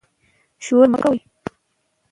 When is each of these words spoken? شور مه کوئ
شور 0.63 0.85
مه 0.91 0.97
کوئ 1.03 1.17